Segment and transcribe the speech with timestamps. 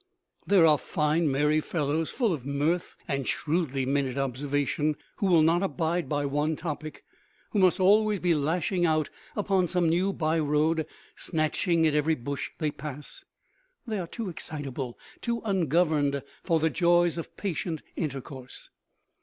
[0.47, 5.61] There are fine merry fellows, full of mirth and shrewdly minted observation, who will not
[5.61, 7.03] abide by one topic,
[7.51, 12.71] who must always be lashing out upon some new byroad, snatching at every bush they
[12.71, 13.23] pass.
[13.85, 18.71] They are too excitable, too ungoverned for the joys of patient intercourse.